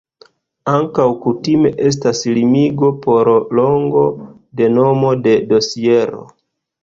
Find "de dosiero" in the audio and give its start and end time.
5.27-6.25